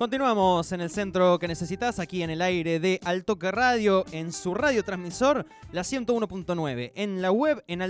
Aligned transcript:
Continuamos 0.00 0.72
en 0.72 0.80
el 0.80 0.88
centro 0.88 1.38
que 1.38 1.46
necesitas, 1.46 1.98
aquí 1.98 2.22
en 2.22 2.30
el 2.30 2.40
aire 2.40 2.80
de 2.80 3.00
Altoque 3.04 3.50
Radio, 3.50 4.06
en 4.12 4.32
su 4.32 4.54
radiotransmisor, 4.54 5.44
la 5.72 5.82
101.9, 5.82 6.92
en 6.94 7.20
la 7.20 7.30
web, 7.30 7.62
en 7.66 7.82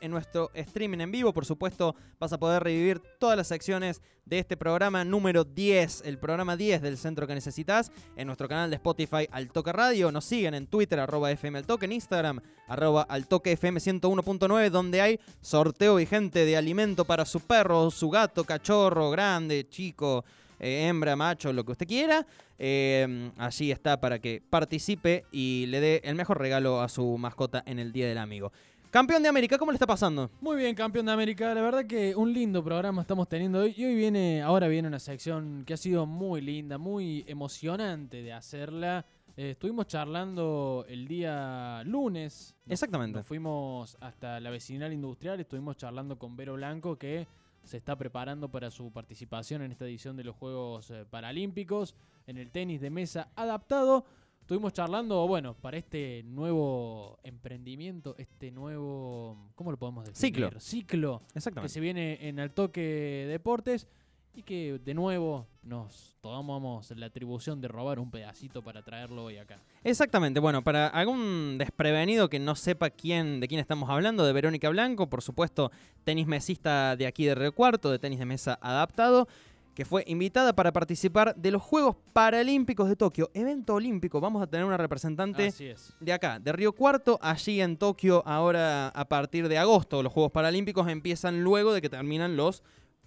en 0.00 0.10
nuestro 0.10 0.50
streaming 0.54 1.00
en 1.00 1.10
vivo. 1.10 1.32
Por 1.32 1.44
supuesto, 1.44 1.96
vas 2.20 2.32
a 2.32 2.38
poder 2.38 2.62
revivir 2.62 3.00
todas 3.18 3.36
las 3.36 3.48
secciones 3.48 4.00
de 4.24 4.38
este 4.38 4.56
programa 4.56 5.04
número 5.04 5.44
10, 5.44 6.02
el 6.06 6.18
programa 6.18 6.56
10 6.56 6.80
del 6.80 6.96
centro 6.96 7.26
que 7.26 7.34
necesitas, 7.34 7.90
en 8.16 8.26
nuestro 8.26 8.48
canal 8.48 8.70
de 8.70 8.76
Spotify 8.76 9.26
Altoque 9.30 9.72
Radio. 9.72 10.12
Nos 10.12 10.24
siguen 10.24 10.54
en 10.54 10.66
Twitter, 10.66 11.00
arroba 11.00 11.30
FM 11.32 11.58
Altoque, 11.58 11.86
en 11.86 11.92
Instagram, 11.92 12.40
arroba 12.68 13.02
Altoque 13.02 13.52
FM 13.52 13.80
101.9, 13.80 14.70
donde 14.70 15.00
hay 15.00 15.20
sorteo 15.40 15.96
vigente 15.96 16.44
de 16.44 16.56
alimento 16.56 17.04
para 17.04 17.24
su 17.24 17.40
perro, 17.40 17.90
su 17.90 18.10
gato, 18.10 18.44
cachorro, 18.44 19.10
grande, 19.10 19.68
chico. 19.68 20.24
eh, 20.60 20.86
hembra, 20.88 21.16
macho, 21.16 21.52
lo 21.52 21.64
que 21.64 21.72
usted 21.72 21.86
quiera. 21.86 22.24
Eh, 22.58 23.30
allí 23.36 23.72
está 23.72 24.00
para 24.00 24.20
que 24.20 24.40
participe 24.48 25.24
y 25.32 25.66
le 25.66 25.80
dé 25.80 26.00
el 26.04 26.14
mejor 26.14 26.38
regalo 26.38 26.80
a 26.80 26.88
su 26.88 27.18
mascota 27.18 27.62
en 27.66 27.78
el 27.78 27.92
Día 27.92 28.06
del 28.06 28.18
Amigo. 28.18 28.52
Campeón 28.94 29.24
de 29.24 29.28
América, 29.28 29.58
¿cómo 29.58 29.72
le 29.72 29.74
está 29.74 29.88
pasando? 29.88 30.30
Muy 30.40 30.56
bien, 30.56 30.72
campeón 30.72 31.06
de 31.06 31.10
América. 31.10 31.52
La 31.52 31.62
verdad 31.62 31.84
que 31.84 32.14
un 32.14 32.32
lindo 32.32 32.62
programa 32.62 33.02
estamos 33.02 33.28
teniendo 33.28 33.58
hoy. 33.58 33.74
Y 33.76 33.84
hoy 33.86 33.96
viene, 33.96 34.40
ahora 34.40 34.68
viene 34.68 34.86
una 34.86 35.00
sección 35.00 35.64
que 35.66 35.74
ha 35.74 35.76
sido 35.76 36.06
muy 36.06 36.40
linda, 36.40 36.78
muy 36.78 37.24
emocionante 37.26 38.22
de 38.22 38.32
hacerla. 38.32 39.04
Eh, 39.36 39.50
estuvimos 39.50 39.88
charlando 39.88 40.86
el 40.88 41.08
día 41.08 41.82
lunes. 41.84 42.54
Nos- 42.66 42.70
Exactamente. 42.72 43.16
Nos 43.18 43.26
fuimos 43.26 43.96
hasta 44.00 44.38
la 44.38 44.50
vecinal 44.50 44.92
industrial. 44.92 45.40
Estuvimos 45.40 45.76
charlando 45.76 46.16
con 46.16 46.36
Vero 46.36 46.54
Blanco, 46.54 46.96
que 46.96 47.26
se 47.64 47.78
está 47.78 47.96
preparando 47.98 48.48
para 48.48 48.70
su 48.70 48.92
participación 48.92 49.62
en 49.62 49.72
esta 49.72 49.86
edición 49.86 50.16
de 50.16 50.22
los 50.22 50.36
Juegos 50.36 50.92
eh, 50.92 51.04
Paralímpicos 51.10 51.96
en 52.28 52.36
el 52.38 52.52
tenis 52.52 52.80
de 52.80 52.90
mesa 52.90 53.26
adaptado. 53.34 54.04
Estuvimos 54.44 54.74
charlando, 54.74 55.26
bueno, 55.26 55.54
para 55.54 55.78
este 55.78 56.22
nuevo 56.22 57.18
emprendimiento, 57.22 58.14
este 58.18 58.50
nuevo, 58.50 59.38
¿cómo 59.54 59.70
lo 59.70 59.78
podemos 59.78 60.04
decir? 60.04 60.34
Ciclo. 60.34 60.60
Ciclo 60.60 61.22
que 61.32 61.38
Exactamente. 61.38 61.72
se 61.72 61.80
viene 61.80 62.28
en 62.28 62.38
Altoque 62.38 63.24
Deportes 63.26 63.88
y 64.34 64.42
que 64.42 64.78
de 64.84 64.92
nuevo 64.92 65.46
nos 65.62 66.18
tomamos 66.20 66.90
la 66.90 67.06
atribución 67.06 67.62
de 67.62 67.68
robar 67.68 67.98
un 67.98 68.10
pedacito 68.10 68.60
para 68.60 68.82
traerlo 68.82 69.24
hoy 69.24 69.38
acá. 69.38 69.62
Exactamente, 69.82 70.40
bueno, 70.40 70.62
para 70.62 70.88
algún 70.88 71.56
desprevenido 71.56 72.28
que 72.28 72.38
no 72.38 72.54
sepa 72.54 72.90
quién, 72.90 73.40
de 73.40 73.48
quién 73.48 73.60
estamos 73.60 73.88
hablando, 73.88 74.26
de 74.26 74.34
Verónica 74.34 74.68
Blanco, 74.68 75.08
por 75.08 75.22
supuesto, 75.22 75.72
tenis 76.04 76.26
mesista 76.26 76.96
de 76.96 77.06
aquí 77.06 77.24
de 77.24 77.34
Río 77.34 77.54
Cuarto, 77.54 77.90
de 77.90 77.98
tenis 77.98 78.18
de 78.18 78.26
mesa 78.26 78.58
adaptado, 78.60 79.26
que 79.74 79.84
fue 79.84 80.04
invitada 80.06 80.54
para 80.54 80.72
participar 80.72 81.34
de 81.34 81.50
los 81.50 81.62
Juegos 81.62 81.96
Paralímpicos 82.12 82.88
de 82.88 82.96
Tokio, 82.96 83.30
evento 83.34 83.74
olímpico. 83.74 84.20
Vamos 84.20 84.42
a 84.42 84.46
tener 84.46 84.64
una 84.64 84.76
representante 84.76 85.52
de 86.00 86.12
acá, 86.12 86.38
de 86.38 86.52
Río 86.52 86.72
Cuarto, 86.72 87.18
allí 87.20 87.60
en 87.60 87.76
Tokio, 87.76 88.22
ahora 88.26 88.88
a 88.88 89.04
partir 89.08 89.48
de 89.48 89.58
agosto. 89.58 90.02
Los 90.02 90.12
Juegos 90.12 90.32
Paralímpicos 90.32 90.88
empiezan 90.88 91.42
luego 91.42 91.72
de 91.72 91.82
que 91.82 91.90
terminan 91.90 92.36
los 92.36 92.62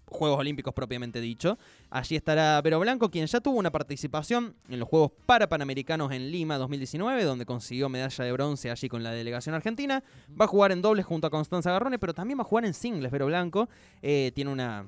Juegos 0.09 0.39
Olímpicos 0.39 0.73
propiamente 0.73 1.19
dicho. 1.19 1.57
Allí 1.89 2.15
estará 2.15 2.61
Vero 2.61 2.79
Blanco, 2.79 3.09
quien 3.09 3.27
ya 3.27 3.41
tuvo 3.41 3.57
una 3.57 3.71
participación 3.71 4.55
en 4.69 4.79
los 4.79 4.87
Juegos 4.87 5.11
Parapanamericanos 5.25 6.11
en 6.11 6.31
Lima 6.31 6.57
2019, 6.57 7.23
donde 7.23 7.45
consiguió 7.45 7.89
medalla 7.89 8.23
de 8.23 8.31
bronce 8.31 8.71
allí 8.71 8.87
con 8.87 9.03
la 9.03 9.11
delegación 9.11 9.53
argentina. 9.53 10.03
Va 10.39 10.45
a 10.45 10.47
jugar 10.47 10.71
en 10.71 10.81
dobles 10.81 11.05
junto 11.05 11.27
a 11.27 11.29
Constanza 11.29 11.71
Garrone, 11.71 11.99
pero 11.99 12.13
también 12.13 12.39
va 12.39 12.43
a 12.43 12.45
jugar 12.45 12.65
en 12.65 12.73
singles, 12.73 13.11
Vero 13.11 13.25
Blanco. 13.25 13.67
Eh, 14.01 14.31
tiene 14.33 14.51
una 14.51 14.87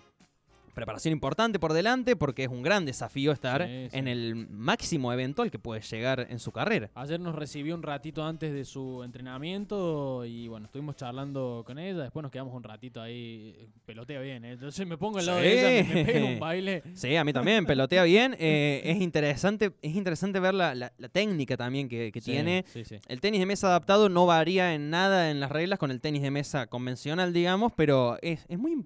preparación 0.74 1.12
importante 1.12 1.59
por 1.59 1.74
delante 1.74 2.16
porque 2.16 2.44
es 2.44 2.50
un 2.50 2.62
gran 2.62 2.85
desafío 2.85 3.31
estar 3.31 3.66
Sí, 3.68 3.88
sí. 3.91 3.97
en 3.97 4.07
el 4.07 4.35
máximo 4.50 5.12
evento 5.13 5.41
al 5.41 5.52
que 5.52 5.59
puede 5.59 5.81
llegar 5.81 6.28
en 6.30 6.40
su 6.40 6.52
carrera. 6.52 6.90
Ayer 6.96 7.19
nos 7.19 7.35
recibió 7.35 7.75
un 7.75 7.84
ratito 7.84 8.24
antes 8.24 8.53
de 8.53 8.66
su 8.66 9.03
entrenamiento 9.03 10.25
y 10.25 10.47
bueno, 10.47 10.66
estuvimos 10.68 10.96
charlando 10.96 11.63
con 11.66 11.80
ella, 11.80 12.03
después 12.03 12.22
nos 12.24 12.31
quedamos 12.31 12.53
un 12.53 12.63
ratito 12.63 13.02
ahí, 13.02 13.56
pelotea 13.85 14.19
bien, 14.22 14.46
¿eh? 14.46 14.52
entonces 14.53 14.85
me 14.88 14.97
pongo 14.97 15.19
al 15.19 15.25
lado 15.25 15.40
de 15.40 15.53
ella, 15.80 15.88
me, 15.88 15.94
me 15.96 16.06
pego 16.06 16.28
un 16.28 16.40
baile. 16.40 16.84
Sí, 16.94 17.16
a 17.16 17.24
mí 17.24 17.34
también, 17.34 17.66
pelotea 17.66 18.03
bien. 18.03 18.36
Eh, 18.40 18.81
es 18.86 19.01
interesante, 19.01 19.72
es 19.81 19.96
interesante 19.96 20.40
ver 20.40 20.53
la, 20.53 20.75
la- 20.75 20.94
la 20.97 21.09
técnica 21.09 21.57
también 21.57 21.88
que, 21.90 22.12
tiene. 22.24 22.66
El 23.07 23.22
tenis 23.22 23.40
de 23.40 23.46
mesa 23.46 23.68
adaptado 23.68 24.09
no 24.09 24.25
varía 24.25 24.74
en 24.74 24.90
nada 24.90 25.31
en 25.31 25.40
las 25.40 25.51
reglas 25.51 25.80
con 25.80 25.91
el 25.91 26.01
tenis 26.01 26.22
de 26.22 26.31
mesa 26.31 26.68
convencional, 26.68 27.31
digamos, 27.34 27.72
pero 27.75 28.18
es, 28.22 28.46
es 28.50 28.59
muy 28.59 28.84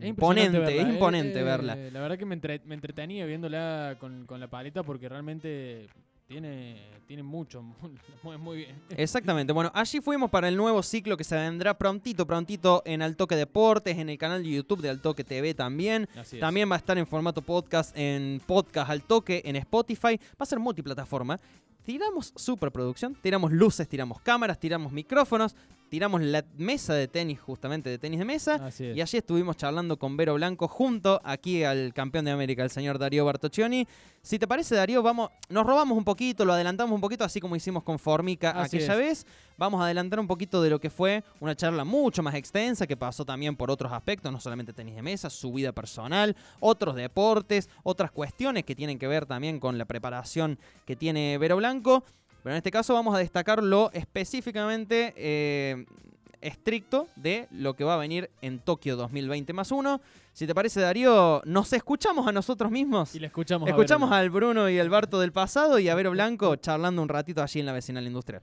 imponente, 0.00 0.58
es 0.80 0.86
eh, 0.86 0.90
imponente 0.90 1.40
eh, 1.40 1.42
verla. 1.44 1.76
La 1.76 2.00
verdad 2.00 2.18
que 2.18 2.24
me, 2.26 2.34
entre- 2.34 2.60
me 2.64 2.74
entretenía 2.74 3.26
viéndola 3.26 3.96
con, 3.98 4.26
con 4.26 4.40
la 4.40 4.48
paleta 4.48 4.82
porque 4.82 5.08
realmente 5.08 5.88
tiene, 6.26 6.76
tiene 7.06 7.22
mucho, 7.22 7.62
mueve 8.22 8.38
muy 8.42 8.56
bien. 8.58 8.76
Exactamente. 8.90 9.52
Bueno, 9.52 9.70
allí 9.74 10.00
fuimos 10.00 10.30
para 10.30 10.48
el 10.48 10.56
nuevo 10.56 10.82
ciclo 10.82 11.16
que 11.16 11.24
se 11.24 11.34
vendrá 11.36 11.76
prontito, 11.78 12.26
prontito 12.26 12.82
en 12.84 13.00
Altoque 13.02 13.34
Deportes, 13.34 13.96
en 13.96 14.10
el 14.10 14.18
canal 14.18 14.42
de 14.42 14.50
YouTube 14.50 14.82
de 14.82 14.90
Altoque 14.90 15.24
TV 15.24 15.54
también. 15.54 16.06
Así 16.16 16.36
es. 16.36 16.40
También 16.40 16.70
va 16.70 16.74
a 16.74 16.78
estar 16.78 16.98
en 16.98 17.06
formato 17.06 17.40
podcast 17.40 17.96
en 17.96 18.42
Podcast 18.46 18.90
al 18.90 19.02
Toque, 19.02 19.40
en 19.44 19.56
Spotify. 19.56 20.18
Va 20.32 20.40
a 20.40 20.46
ser 20.46 20.58
multiplataforma. 20.58 21.40
Tiramos 21.82 22.34
superproducción, 22.36 23.14
tiramos 23.14 23.50
luces, 23.50 23.88
tiramos 23.88 24.20
cámaras, 24.20 24.60
tiramos 24.60 24.92
micrófonos, 24.92 25.56
tiramos 25.88 26.20
la 26.22 26.44
mesa 26.56 26.94
de 26.94 27.08
tenis, 27.08 27.40
justamente 27.40 27.90
de 27.90 27.98
tenis 27.98 28.18
de 28.18 28.24
mesa. 28.24 28.70
Y 28.78 29.00
allí 29.00 29.18
estuvimos 29.18 29.56
charlando 29.56 29.98
con 29.98 30.16
Vero 30.16 30.34
Blanco 30.34 30.68
junto 30.68 31.20
aquí 31.24 31.64
al 31.64 31.92
campeón 31.94 32.24
de 32.24 32.30
América, 32.30 32.62
el 32.62 32.70
señor 32.70 32.98
Darío 32.98 33.24
Bartoccioni. 33.24 33.86
Si 34.22 34.38
te 34.38 34.46
parece, 34.46 34.74
Darío, 34.74 35.02
vamos, 35.02 35.30
nos 35.48 35.66
robamos 35.66 35.96
un 35.96 36.04
poquito, 36.04 36.44
lo 36.44 36.52
adelantamos 36.52 36.94
un 36.94 37.00
poquito, 37.00 37.24
así 37.24 37.40
como 37.40 37.56
hicimos 37.56 37.82
con 37.82 37.98
Formica 37.98 38.50
Así 38.50 38.76
aquella 38.76 38.94
es. 38.94 38.98
vez. 38.98 39.26
Vamos 39.56 39.80
a 39.80 39.84
adelantar 39.84 40.20
un 40.20 40.26
poquito 40.26 40.62
de 40.62 40.70
lo 40.70 40.78
que 40.78 40.90
fue 40.90 41.24
una 41.40 41.56
charla 41.56 41.84
mucho 41.84 42.22
más 42.22 42.34
extensa, 42.34 42.86
que 42.86 42.96
pasó 42.96 43.24
también 43.24 43.56
por 43.56 43.70
otros 43.70 43.92
aspectos, 43.92 44.30
no 44.30 44.38
solamente 44.38 44.72
tenis 44.72 44.94
de 44.94 45.02
mesa, 45.02 45.30
su 45.30 45.52
vida 45.52 45.72
personal, 45.72 46.36
otros 46.60 46.94
deportes, 46.94 47.68
otras 47.82 48.10
cuestiones 48.12 48.64
que 48.64 48.76
tienen 48.76 48.98
que 48.98 49.08
ver 49.08 49.26
también 49.26 49.58
con 49.58 49.76
la 49.78 49.84
preparación 49.84 50.58
que 50.84 50.94
tiene 50.94 51.38
Vero 51.38 51.56
Blanco. 51.56 52.04
Pero 52.42 52.54
en 52.54 52.58
este 52.58 52.70
caso 52.70 52.94
vamos 52.94 53.14
a 53.14 53.18
destacar 53.18 53.62
lo 53.62 53.90
específicamente 53.92 55.14
eh, 55.16 55.86
estricto 56.40 57.08
de 57.16 57.48
lo 57.50 57.74
que 57.74 57.84
va 57.84 57.94
a 57.94 57.96
venir 57.96 58.30
en 58.40 58.60
Tokio 58.60 58.96
2020 58.96 59.52
más 59.52 59.72
uno. 59.72 60.00
Si 60.32 60.46
te 60.46 60.54
parece, 60.54 60.80
Darío, 60.80 61.42
nos 61.44 61.72
escuchamos 61.72 62.26
a 62.26 62.32
nosotros 62.32 62.70
mismos. 62.70 63.14
Y 63.14 63.18
la 63.18 63.26
escuchamos. 63.26 63.68
Escuchamos 63.68 64.12
a 64.12 64.18
al 64.18 64.30
Bruno 64.30 64.68
y 64.68 64.78
al 64.78 64.88
Barto 64.88 65.18
del 65.18 65.32
pasado 65.32 65.78
y 65.78 65.88
a 65.88 65.94
Vero 65.94 66.10
Blanco 66.12 66.56
charlando 66.56 67.02
un 67.02 67.08
ratito 67.08 67.42
allí 67.42 67.60
en 67.60 67.66
la 67.66 67.72
vecinal 67.72 68.06
industrial. 68.06 68.42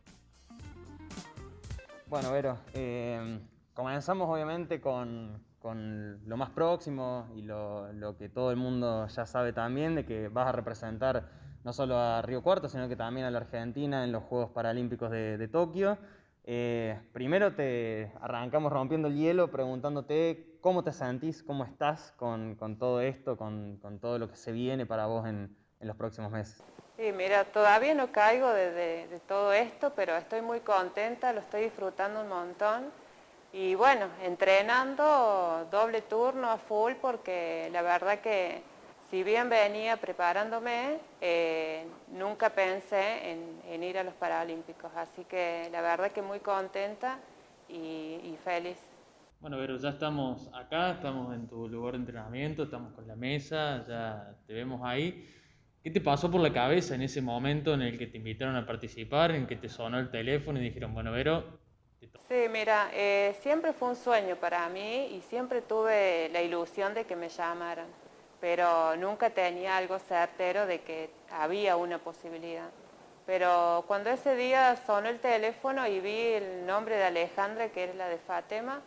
Bueno, 2.07 2.31
Vero, 2.31 2.57
eh, 2.73 3.39
comenzamos 3.73 4.29
obviamente 4.29 4.79
con, 4.79 5.41
con 5.65 6.21
lo 6.29 6.37
más 6.37 6.51
próximo 6.51 7.27
y 7.35 7.41
lo, 7.41 7.91
lo 7.93 8.15
que 8.17 8.29
todo 8.29 8.51
el 8.51 8.57
mundo 8.57 9.07
ya 9.07 9.25
sabe 9.25 9.51
también, 9.51 9.95
de 9.95 10.05
que 10.05 10.27
vas 10.29 10.47
a 10.47 10.51
representar 10.51 11.23
no 11.63 11.73
solo 11.73 11.97
a 11.97 12.21
Río 12.21 12.43
Cuarto, 12.43 12.69
sino 12.69 12.87
que 12.87 12.95
también 12.95 13.25
a 13.25 13.31
la 13.31 13.39
Argentina 13.39 14.03
en 14.03 14.11
los 14.11 14.23
Juegos 14.23 14.51
Paralímpicos 14.51 15.09
de, 15.09 15.37
de 15.39 15.47
Tokio. 15.47 15.97
Eh, 16.43 16.99
primero 17.13 17.55
te 17.55 18.11
arrancamos 18.21 18.71
rompiendo 18.71 19.07
el 19.07 19.15
hielo 19.15 19.49
preguntándote 19.49 20.59
cómo 20.61 20.83
te 20.83 20.91
sentís, 20.93 21.41
cómo 21.43 21.63
estás 21.63 22.11
con, 22.17 22.55
con 22.55 22.77
todo 22.77 23.01
esto, 23.01 23.35
con, 23.37 23.77
con 23.81 23.99
todo 23.99 24.19
lo 24.19 24.29
que 24.29 24.35
se 24.35 24.51
viene 24.51 24.85
para 24.85 25.07
vos 25.07 25.25
en, 25.27 25.55
en 25.79 25.87
los 25.87 25.97
próximos 25.97 26.31
meses. 26.31 26.63
Sí, 26.97 27.11
mira, 27.11 27.45
todavía 27.45 27.93
no 27.93 28.11
caigo 28.11 28.49
de, 28.51 28.71
de- 28.71 29.07
de 29.07 29.19
todo 29.21 29.53
esto, 29.53 29.93
pero 29.95 30.15
estoy 30.17 30.41
muy 30.41 30.61
contenta, 30.61 31.31
lo 31.33 31.39
estoy 31.41 31.63
disfrutando 31.63 32.21
un 32.21 32.29
montón. 32.29 32.91
Y 33.57 33.73
bueno, 33.73 34.07
entrenando 34.21 35.65
doble 35.71 36.01
turno 36.01 36.49
a 36.51 36.57
full 36.57 36.91
porque 37.01 37.69
la 37.71 37.81
verdad 37.83 38.19
que 38.19 38.61
si 39.09 39.23
bien 39.23 39.47
venía 39.47 39.95
preparándome, 39.95 40.97
eh, 41.21 41.85
nunca 42.11 42.49
pensé 42.49 43.31
en, 43.31 43.81
ir 43.81 43.97
a 43.97 44.03
los 44.03 44.13
Paralímpicos, 44.15 44.91
así 44.97 45.23
que 45.23 45.69
la 45.71 45.79
verdad 45.79 46.11
que 46.11 46.21
muy 46.21 46.39
contenta 46.39 47.17
y, 47.69 48.35
feliz. 48.43 48.77
Bueno, 49.39 49.55
pero 49.57 49.77
ya 49.77 49.87
estamos 49.87 50.51
acá, 50.53 50.91
estamos 50.91 51.33
en 51.33 51.47
tu 51.47 51.69
lugar 51.69 51.93
de 51.93 51.99
entrenamiento, 51.99 52.63
estamos 52.63 52.91
con 52.91 53.07
la 53.07 53.15
mesa, 53.15 53.85
ya 53.87 54.35
te 54.45 54.53
vemos 54.53 54.81
ahí. 54.83 55.33
¿Qué 55.81 55.91
te 55.91 56.01
pasó 56.01 56.29
por 56.29 56.41
la 56.41 56.51
cabeza 56.51 56.93
en 56.93 57.03
ese 57.03 57.21
momento 57.21 57.73
en 57.73 57.83
el 57.83 57.97
que 57.97 58.07
te 58.07 58.17
invitaron 58.17 58.57
a 58.57 58.65
participar, 58.65 59.31
en 59.31 59.47
que 59.47 59.55
te 59.55 59.69
sonó 59.69 59.97
el 59.97 60.11
teléfono 60.11 60.59
y 60.59 60.63
dijeron, 60.63 60.93
bueno, 60.93 61.13
Vero, 61.13 61.64
Sí, 62.27 62.47
mira, 62.49 62.89
eh, 62.93 63.35
siempre 63.41 63.73
fue 63.73 63.89
un 63.89 63.95
sueño 63.95 64.35
para 64.35 64.67
mí 64.69 65.07
y 65.15 65.21
siempre 65.29 65.61
tuve 65.61 66.29
la 66.29 66.41
ilusión 66.41 66.93
de 66.93 67.05
que 67.05 67.15
me 67.15 67.29
llamaran 67.29 67.87
pero 68.45 68.95
nunca 68.97 69.31
tenía 69.31 69.77
algo 69.77 69.97
certero 69.97 70.67
de 70.67 70.81
que 70.81 71.09
había 71.31 71.77
una 71.77 71.97
posibilidad. 71.97 72.69
Pero 73.25 73.83
cuando 73.87 74.11
ese 74.11 74.35
día 74.35 74.77
sonó 74.85 75.09
el 75.09 75.19
teléfono 75.19 75.87
y 75.87 75.99
vi 75.99 76.33
el 76.33 76.65
nombre 76.65 76.95
de 76.95 77.05
Alejandra, 77.05 77.69
que 77.69 77.85
era 77.85 77.93
la 77.95 78.07
de 78.07 78.19
Fátima, 78.19 78.81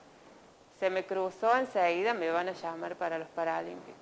se 0.78 0.90
me 0.90 1.04
cruzó 1.04 1.56
enseguida, 1.56 2.14
me 2.14 2.30
van 2.30 2.48
a 2.48 2.52
llamar 2.52 2.94
para 2.94 3.18
los 3.18 3.26
Paralímpicos. 3.30 3.98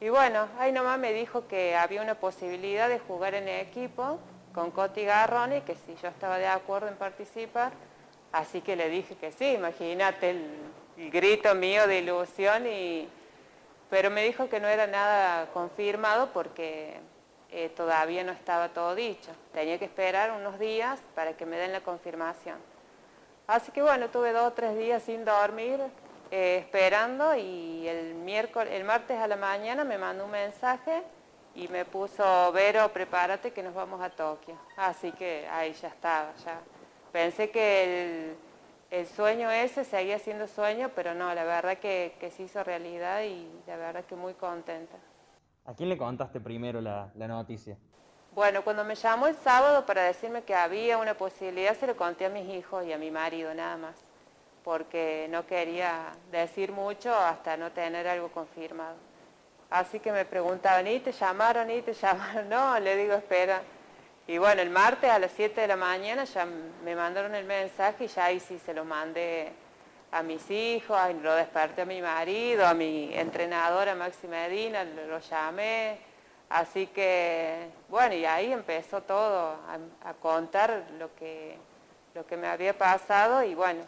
Y 0.00 0.08
bueno, 0.08 0.48
ahí 0.58 0.72
nomás 0.72 0.98
me 0.98 1.12
dijo 1.12 1.46
que 1.48 1.76
había 1.76 2.00
una 2.00 2.14
posibilidad 2.14 2.88
de 2.88 2.98
jugar 2.98 3.34
en 3.34 3.48
equipo 3.48 4.18
con 4.54 4.70
Coti 4.70 5.04
Garrone, 5.04 5.64
que 5.64 5.74
si 5.74 5.96
yo 5.96 6.08
estaba 6.08 6.38
de 6.38 6.46
acuerdo 6.46 6.88
en 6.88 6.96
participar, 6.96 7.72
así 8.32 8.60
que 8.60 8.76
le 8.76 8.88
dije 8.88 9.16
que 9.16 9.32
sí, 9.32 9.52
imagínate 9.52 10.30
el 10.30 11.10
grito 11.10 11.54
mío 11.54 11.86
de 11.86 11.98
ilusión 11.98 12.66
y 12.66 13.08
pero 13.90 14.10
me 14.10 14.22
dijo 14.22 14.48
que 14.48 14.60
no 14.60 14.68
era 14.68 14.86
nada 14.86 15.46
confirmado 15.52 16.28
porque 16.32 17.00
eh, 17.50 17.70
todavía 17.70 18.22
no 18.22 18.32
estaba 18.32 18.68
todo 18.68 18.94
dicho. 18.94 19.30
Tenía 19.52 19.78
que 19.78 19.86
esperar 19.86 20.32
unos 20.32 20.58
días 20.58 21.00
para 21.14 21.36
que 21.36 21.46
me 21.46 21.56
den 21.56 21.72
la 21.72 21.80
confirmación. 21.80 22.56
Así 23.46 23.72
que 23.72 23.80
bueno, 23.80 24.08
tuve 24.10 24.32
dos 24.32 24.48
o 24.48 24.52
tres 24.52 24.76
días 24.76 25.02
sin 25.02 25.24
dormir, 25.24 25.80
eh, 26.30 26.58
esperando 26.58 27.34
y 27.34 27.88
el, 27.88 28.14
miércoles, 28.14 28.74
el 28.74 28.84
martes 28.84 29.18
a 29.18 29.26
la 29.26 29.36
mañana 29.36 29.84
me 29.84 29.96
mandó 29.96 30.26
un 30.26 30.32
mensaje 30.32 31.02
y 31.54 31.66
me 31.68 31.86
puso, 31.86 32.52
Vero, 32.52 32.90
prepárate 32.90 33.52
que 33.52 33.62
nos 33.62 33.72
vamos 33.72 34.02
a 34.02 34.10
Tokio. 34.10 34.54
Así 34.76 35.12
que 35.12 35.48
ahí 35.50 35.72
ya 35.72 35.88
estaba, 35.88 36.34
ya. 36.44 36.60
Pensé 37.18 37.50
que 37.50 37.84
el 37.84 38.36
el 38.90 39.06
sueño 39.06 39.50
ese 39.50 39.84
seguía 39.84 40.18
siendo 40.18 40.48
sueño, 40.48 40.90
pero 40.94 41.14
no, 41.14 41.34
la 41.34 41.44
verdad 41.44 41.76
que, 41.76 42.12
se 42.34 42.42
hizo 42.42 42.64
realidad 42.64 43.22
y 43.22 43.46
la 43.66 43.76
verdad 43.76 44.04
que 44.04 44.16
muy 44.16 44.32
contenta. 44.34 44.96
¿A 45.66 45.74
quién 45.74 45.90
le 45.90 45.98
contaste 45.98 46.40
primero 46.40 46.80
la, 46.80 47.10
noticia? 47.14 47.76
Bueno, 48.34 48.62
cuando 48.62 48.84
me 48.84 48.94
llamó 48.94 49.26
el 49.26 49.36
sábado 49.36 49.84
para 49.84 50.04
decirme 50.04 50.42
que 50.42 50.54
había 50.54 50.96
una 50.96 51.14
posibilidad, 51.14 51.76
se 51.76 51.86
lo 51.86 51.96
conté 51.96 52.26
a 52.26 52.30
mis 52.30 52.48
hijos 52.48 52.86
y 52.86 52.92
a 52.92 52.98
mi 52.98 53.10
marido 53.10 53.52
nada 53.52 53.76
más, 53.76 53.96
porque 54.64 55.26
no 55.30 55.46
quería 55.46 56.12
decir 56.30 56.72
mucho 56.72 57.14
hasta 57.14 57.58
no 57.58 57.72
tener 57.72 58.08
algo 58.08 58.28
confirmado. 58.28 58.96
Así 59.68 60.00
que 60.00 60.12
me 60.12 60.24
preguntaban, 60.24 60.86
¿y 60.86 61.00
te 61.00 61.12
llamaron? 61.12 61.70
¿y 61.70 61.82
te 61.82 61.92
llamaron? 61.92 62.48
No, 62.48 62.80
le 62.80 62.96
digo, 62.96 63.12
espera, 63.12 63.60
y 64.28 64.36
bueno, 64.36 64.60
el 64.60 64.68
martes 64.68 65.08
a 65.08 65.18
las 65.18 65.32
7 65.32 65.62
de 65.62 65.66
la 65.66 65.76
mañana 65.76 66.24
ya 66.24 66.46
me 66.84 66.94
mandaron 66.94 67.34
el 67.34 67.46
mensaje 67.46 68.04
y 68.04 68.08
ya 68.08 68.26
ahí 68.26 68.38
sí 68.40 68.58
se 68.58 68.74
lo 68.74 68.84
mandé 68.84 69.50
a 70.12 70.22
mis 70.22 70.50
hijos, 70.50 70.98
lo 71.22 71.34
desperté 71.34 71.80
a 71.80 71.86
mi 71.86 72.02
marido, 72.02 72.66
a 72.66 72.74
mi 72.74 73.10
entrenadora 73.14 73.94
Maxi 73.94 74.28
Medina, 74.28 74.84
lo, 74.84 75.18
llamé. 75.18 75.98
Así 76.50 76.88
que, 76.88 77.70
bueno, 77.88 78.14
y 78.14 78.26
ahí 78.26 78.52
empezó 78.52 79.00
todo 79.02 79.56
a, 80.04 80.12
contar 80.20 80.84
lo 80.98 81.14
que, 81.14 81.56
lo 82.14 82.26
que 82.26 82.36
me 82.36 82.48
había 82.48 82.76
pasado 82.76 83.42
y 83.42 83.54
bueno, 83.54 83.80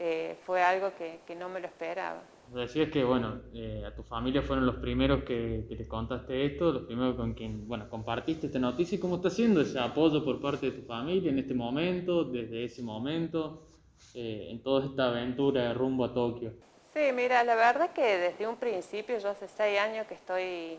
eh, 0.00 0.36
fue 0.44 0.60
algo 0.60 0.92
que 0.96 1.36
no 1.36 1.48
me 1.48 1.60
lo 1.60 1.68
esperaba. 1.68 2.20
Decías 2.54 2.88
que, 2.90 3.02
bueno, 3.02 3.40
eh, 3.52 3.82
a 3.84 3.92
tu 3.94 4.04
familia 4.04 4.40
fueron 4.40 4.64
los 4.64 4.76
primeros 4.76 5.24
que, 5.24 5.66
que, 5.68 5.74
te 5.74 5.88
contaste 5.88 6.46
esto, 6.46 6.72
los 6.72 6.82
primeros 6.84 7.16
con 7.16 7.34
quien, 7.34 7.66
bueno, 7.66 7.90
compartiste 7.90 8.46
esta 8.46 8.60
noticia. 8.60 8.96
¿Y 8.96 9.00
cómo 9.00 9.16
está 9.16 9.28
siendo 9.28 9.60
ese 9.60 9.78
apoyo 9.80 10.24
por 10.24 10.40
parte 10.40 10.70
de 10.70 10.78
tu 10.78 10.86
familia 10.86 11.30
en 11.30 11.38
este 11.40 11.52
momento, 11.52 12.22
desde 12.22 12.64
ese 12.64 12.82
momento, 12.82 13.66
eh, 14.14 14.48
en 14.50 14.62
toda 14.62 14.86
esta 14.86 15.08
aventura 15.08 15.62
de 15.64 15.74
rumbo 15.74 16.04
a 16.04 16.14
Tokio? 16.14 16.52
Sí, 16.92 17.10
mira, 17.12 17.42
la 17.42 17.56
verdad 17.56 17.92
que 17.92 18.18
desde 18.18 18.46
un 18.46 18.56
principio, 18.56 19.18
yo 19.18 19.30
hace 19.30 19.48
seis 19.48 19.80
años 19.80 20.06
que 20.06 20.14
estoy 20.14 20.78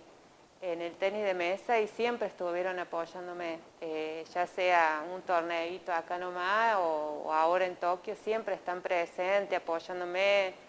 en 0.62 0.82
el 0.82 0.94
tenis 0.94 1.26
de 1.26 1.34
mesa 1.34 1.82
y 1.82 1.88
siempre 1.90 2.28
estuvieron 2.28 2.80
apoyándome, 2.80 3.60
eh, 3.82 4.24
ya 4.34 4.48
sea 4.48 5.06
un 5.14 5.22
torneito 5.24 5.92
acá 5.92 6.18
nomás 6.18 6.78
o, 6.78 7.24
o 7.26 7.34
ahora 7.34 7.66
en 7.66 7.76
Tokio, 7.76 8.16
siempre 8.16 8.56
están 8.56 8.82
presentes 8.82 9.58
apoyándome 9.58 10.65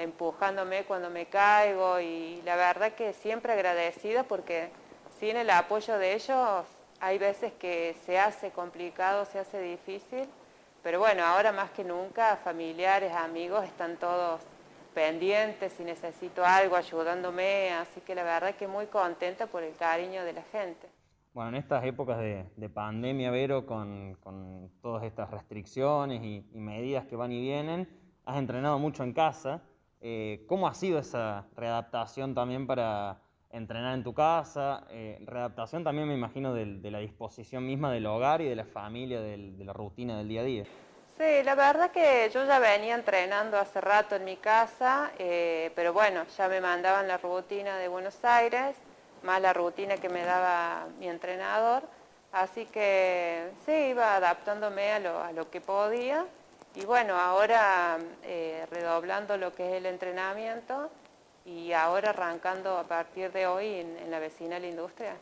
empujándome 0.00 0.84
cuando 0.84 1.10
me 1.10 1.26
caigo 1.26 1.98
y 2.00 2.40
la 2.44 2.56
verdad 2.56 2.92
que 2.92 3.12
siempre 3.12 3.52
agradecida 3.52 4.22
porque 4.22 4.70
sin 5.18 5.36
el 5.36 5.50
apoyo 5.50 5.98
de 5.98 6.14
ellos 6.14 6.64
hay 7.00 7.18
veces 7.18 7.52
que 7.54 7.96
se 8.06 8.18
hace 8.18 8.50
complicado, 8.50 9.24
se 9.24 9.38
hace 9.38 9.60
difícil, 9.60 10.28
pero 10.82 11.00
bueno, 11.00 11.24
ahora 11.24 11.52
más 11.52 11.70
que 11.70 11.82
nunca 11.84 12.36
familiares, 12.36 13.12
amigos 13.12 13.64
están 13.64 13.96
todos 13.96 14.40
pendientes, 14.94 15.72
si 15.72 15.82
necesito 15.82 16.44
algo, 16.44 16.76
ayudándome, 16.76 17.72
así 17.72 18.00
que 18.02 18.14
la 18.14 18.22
verdad 18.22 18.54
que 18.54 18.68
muy 18.68 18.86
contenta 18.86 19.46
por 19.46 19.62
el 19.64 19.74
cariño 19.74 20.24
de 20.24 20.32
la 20.32 20.42
gente. 20.52 20.88
Bueno, 21.32 21.50
en 21.50 21.56
estas 21.56 21.84
épocas 21.84 22.18
de, 22.18 22.68
pandemia, 22.72 23.32
Vero, 23.32 23.66
con, 23.66 24.16
todas 24.80 25.02
estas 25.02 25.30
restricciones 25.30 26.22
y 26.22 26.44
medidas 26.52 27.06
que 27.06 27.16
van 27.16 27.32
y 27.32 27.40
vienen, 27.40 27.88
has 28.26 28.36
entrenado 28.36 28.78
mucho 28.78 29.02
en 29.02 29.12
casa. 29.12 29.60
Eh, 30.00 30.44
¿Cómo 30.48 30.68
ha 30.68 30.74
sido 30.74 30.98
esa 30.98 31.46
readaptación 31.56 32.34
también 32.34 32.66
para 32.66 33.18
entrenar 33.50 33.94
en 33.94 34.04
tu 34.04 34.12
casa? 34.12 34.84
Eh, 34.90 35.18
readaptación 35.24 35.84
también 35.84 36.08
me 36.08 36.14
imagino 36.14 36.52
de, 36.52 36.90
la 36.90 36.98
disposición 36.98 37.66
misma 37.66 37.92
del 37.92 38.06
hogar 38.06 38.40
y 38.40 38.48
de 38.48 38.56
la 38.56 38.64
familia, 38.64 39.20
de 39.20 39.64
la 39.64 39.72
rutina 39.72 40.18
del 40.18 40.28
día 40.28 40.40
a 40.42 40.44
día. 40.44 40.64
Sí, 41.16 41.44
la 41.44 41.54
verdad 41.54 41.92
que 41.92 42.28
yo 42.34 42.44
ya 42.44 42.58
venía 42.58 42.96
entrenando 42.96 43.56
hace 43.56 43.80
rato 43.80 44.16
en 44.16 44.24
mi 44.24 44.36
casa, 44.36 45.12
eh, 45.16 45.70
pero 45.76 45.92
bueno, 45.92 46.24
ya 46.36 46.48
me 46.48 46.60
mandaban 46.60 47.06
la 47.06 47.18
rutina 47.18 47.78
de 47.78 47.86
Buenos 47.86 48.24
Aires, 48.24 48.74
más 49.22 49.40
la 49.40 49.52
rutina 49.52 49.96
que 49.96 50.08
me 50.08 50.24
daba 50.24 50.88
mi 50.98 51.08
entrenador, 51.08 51.84
así 52.32 52.66
que 52.66 53.52
sí, 53.64 53.90
iba 53.90 54.16
adaptándome 54.16 54.90
a 54.90 54.98
lo, 54.98 55.22
a 55.22 55.30
lo 55.30 55.48
que 55.50 55.60
podía 55.60 56.26
y 56.74 56.84
bueno, 56.84 57.14
ahora 57.14 57.98
eh, 58.24 58.66
redoblando 58.70 59.36
lo 59.36 59.52
que 59.52 59.68
es 59.68 59.74
el 59.74 59.86
entrenamiento 59.86 60.90
y 61.44 61.72
ahora 61.72 62.10
arrancando 62.10 62.76
a 62.78 62.84
partir 62.84 63.30
de 63.30 63.46
hoy 63.46 63.66
en, 63.66 64.10
la 64.10 64.18
vecina 64.18 64.58
la 64.58 64.68
industria. 64.68 65.16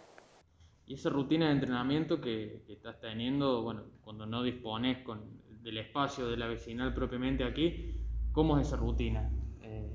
Y 0.87 0.95
esa 0.95 1.11
rutina 1.11 1.47
de 1.47 1.53
entrenamiento 1.53 2.21
que, 2.21 2.63
estás 2.69 3.01
teniendo, 3.01 3.63
bueno, 3.63 3.83
cuando 4.03 4.25
no 4.25 4.43
dispones 4.43 5.05
con, 5.05 5.43
del 5.63 5.79
espacio 5.79 6.27
de 6.27 6.37
la 6.37 6.47
vecinal 6.47 6.95
propiamente 6.95 7.45
aquí, 7.45 8.01
¿cómo 8.33 8.59
es 8.59 8.67
esa 8.67 8.77
rutina? 8.77 9.31
Eh, 9.63 9.91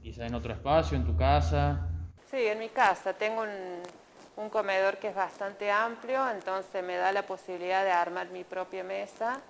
¿Quizá 0.00 0.26
en 0.26 0.34
otro 0.34 0.52
espacio, 0.52 0.96
en 0.96 1.04
tu 1.04 1.16
casa? 1.16 1.88
Sí, 2.30 2.38
en 2.38 2.58
mi 2.60 2.68
casa. 2.68 3.12
Tengo 3.14 3.42
un, 3.42 4.42
un 4.44 4.48
comedor 4.48 4.98
que 4.98 5.08
es 5.08 5.14
bastante 5.14 5.70
amplio, 5.72 6.30
entonces 6.30 6.84
me 6.84 6.96
da 6.96 7.10
la 7.10 7.26
posibilidad 7.26 7.84
de 7.84 7.90
armar 7.90 8.30
mi 8.30 8.44
propia 8.44 8.84
mesa 8.84 9.42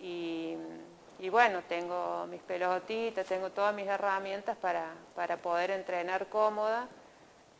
y, 0.00 1.28
bueno, 1.30 1.60
tengo 1.68 2.26
mis 2.26 2.40
pelotitas, 2.40 3.26
tengo 3.26 3.50
todas 3.50 3.74
mis 3.74 3.86
herramientas 3.86 4.56
para, 4.56 4.94
poder 5.42 5.70
entrenar 5.70 6.26
cómoda, 6.28 6.88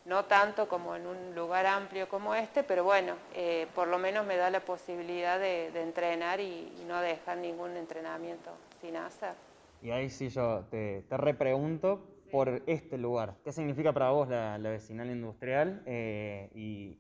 no 0.06 0.24
tanto 0.24 0.66
como 0.68 0.96
en 0.96 1.06
un 1.06 1.34
lugar 1.34 1.66
amplio 1.66 2.08
como 2.08 2.34
este, 2.34 2.62
pero 2.62 2.84
bueno, 2.84 3.14
eh, 3.34 3.66
por 3.74 3.88
lo 3.88 3.98
menos 3.98 4.26
me 4.26 4.36
da 4.36 4.50
la 4.50 4.60
posibilidad 4.60 5.38
de, 5.38 5.66
entrenar 5.80 6.40
y, 6.40 6.72
no 6.88 7.00
dejar 7.00 7.38
ningún 7.38 7.76
entrenamiento 7.76 8.50
sin 8.80 8.96
hacer. 8.96 9.34
Y 9.82 9.90
ahí 9.90 10.10
sí 10.10 10.28
yo 10.28 10.64
te, 10.70 11.04
repregunto 11.10 12.00
por 12.30 12.62
este 12.66 12.96
lugar. 12.96 13.34
¿Qué 13.44 13.52
significa 13.52 13.92
para 13.92 14.10
vos 14.10 14.28
la, 14.28 14.58
vecinal 14.58 15.10
industrial? 15.10 15.82
Eh, 15.84 16.48
y, 16.54 16.98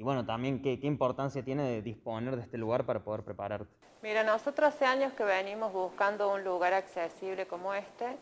y, 0.00 0.02
bueno, 0.02 0.24
también 0.24 0.62
qué, 0.62 0.78
importancia 0.84 1.44
tiene 1.44 1.62
de 1.62 1.82
disponer 1.82 2.34
de 2.34 2.40
este 2.40 2.56
lugar 2.56 2.86
para 2.86 3.00
poder 3.00 3.22
prepararte. 3.22 3.70
Mira, 4.02 4.24
nosotros 4.24 4.70
hace 4.74 4.86
años 4.86 5.12
que 5.12 5.24
venimos 5.24 5.74
buscando 5.74 6.32
un 6.32 6.42
lugar 6.42 6.72
accesible 6.72 7.46
como 7.46 7.74
este 7.74 8.16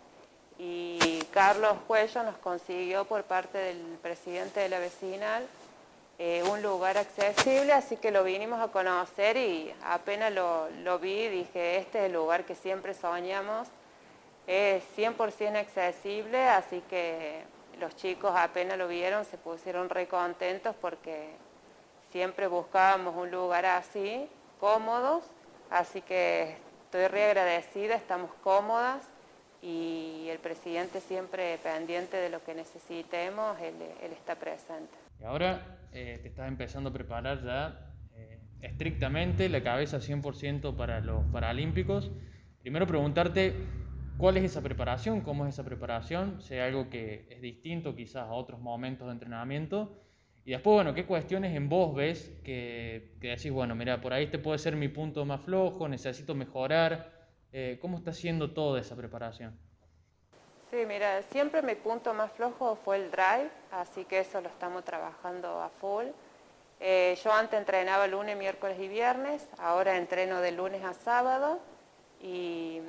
y 0.58 1.22
Carlos 1.32 1.76
Cuello 1.86 2.24
nos 2.24 2.36
consiguió 2.38 3.04
por 3.04 3.22
parte 3.22 3.58
del 3.58 3.78
presidente 4.02 4.58
de 4.58 4.68
la 4.68 4.80
vecinal 4.80 5.46
eh, 6.18 6.42
un 6.50 6.62
lugar 6.62 6.98
accesible, 6.98 7.72
así 7.72 7.96
que 7.96 8.10
lo 8.10 8.24
vinimos 8.24 8.58
a 8.58 8.72
conocer 8.72 9.36
y 9.36 9.72
apenas 9.84 10.32
lo, 10.32 10.68
lo 10.82 10.98
vi 10.98 11.28
dije, 11.28 11.76
este 11.76 12.00
es 12.00 12.04
el 12.06 12.12
lugar 12.14 12.44
que 12.44 12.56
siempre 12.56 12.92
soñamos, 12.92 13.68
es 14.48 14.82
100% 14.96 15.56
accesible, 15.56 16.42
así 16.48 16.82
que 16.90 17.44
los 17.78 17.94
chicos 17.94 18.32
apenas 18.34 18.76
lo 18.76 18.88
vieron 18.88 19.24
se 19.24 19.38
pusieron 19.38 19.88
re 19.88 20.08
contentos 20.08 20.74
porque 20.80 21.46
siempre 22.10 22.46
buscábamos 22.46 23.16
un 23.16 23.30
lugar 23.30 23.66
así, 23.66 24.28
cómodos, 24.60 25.24
así 25.70 26.00
que 26.02 26.56
estoy 26.84 27.06
re 27.08 27.24
agradecida, 27.24 27.94
estamos 27.94 28.30
cómodas 28.42 29.06
y 29.60 30.26
el 30.30 30.38
presidente 30.38 31.00
siempre 31.00 31.58
pendiente 31.62 32.16
de 32.16 32.30
lo 32.30 32.42
que 32.44 32.54
necesitemos, 32.54 33.58
él, 33.60 33.74
está 34.12 34.36
presente. 34.36 34.96
Y 35.20 35.24
ahora 35.24 35.78
eh, 35.92 36.18
te 36.22 36.28
estás 36.28 36.48
empezando 36.48 36.90
a 36.90 36.92
preparar 36.92 37.42
ya 37.42 37.92
eh, 38.14 38.38
estrictamente 38.62 39.48
la 39.48 39.62
cabeza 39.62 39.98
100% 39.98 40.76
para 40.76 41.00
los 41.00 41.24
Paralímpicos. 41.26 42.10
Primero 42.62 42.86
preguntarte 42.86 43.54
cuál 44.16 44.36
es 44.36 44.44
esa 44.44 44.62
preparación, 44.62 45.22
cómo 45.22 45.44
es 45.46 45.54
esa 45.54 45.64
preparación, 45.64 46.40
si 46.40 46.54
hay 46.54 46.60
algo 46.60 46.88
que 46.88 47.26
es 47.30 47.40
distinto 47.40 47.94
quizás 47.94 48.28
a 48.28 48.32
otros 48.32 48.60
momentos 48.60 49.08
de 49.08 49.12
entrenamiento. 49.14 50.07
Y 50.48 50.52
después, 50.52 50.76
bueno, 50.76 50.94
¿qué 50.94 51.04
cuestiones 51.04 51.54
en 51.54 51.68
vos 51.68 51.94
ves 51.94 52.32
que, 52.42 53.10
decís, 53.20 53.52
bueno, 53.52 53.74
mira, 53.74 54.00
por 54.00 54.14
ahí 54.14 54.24
este 54.24 54.38
puede 54.38 54.58
ser 54.58 54.76
mi 54.76 54.88
punto 54.88 55.26
más 55.26 55.42
flojo, 55.42 55.86
necesito 55.86 56.34
mejorar? 56.34 57.12
Eh, 57.52 57.76
¿Cómo 57.82 57.98
está 57.98 58.14
siendo 58.14 58.52
toda 58.52 58.80
esa 58.80 58.96
preparación? 58.96 59.54
Sí, 60.70 60.86
mira, 60.86 61.20
siempre 61.24 61.60
mi 61.60 61.74
punto 61.74 62.14
más 62.14 62.32
flojo 62.32 62.78
fue 62.82 62.96
el 62.96 63.10
drive, 63.10 63.50
así 63.72 64.06
que 64.06 64.20
eso 64.20 64.40
lo 64.40 64.48
estamos 64.48 64.84
trabajando 64.84 65.60
a 65.60 65.68
full. 65.68 66.06
Eh, 66.80 67.18
yo 67.22 67.30
antes 67.30 67.58
entrenaba 67.58 68.06
lunes, 68.06 68.34
miércoles 68.34 68.78
y 68.80 68.88
viernes, 68.88 69.46
ahora 69.58 69.98
entreno 69.98 70.40
de 70.40 70.52
lunes 70.52 70.82
a 70.82 70.94
sábado 70.94 71.60
y, 72.22 72.80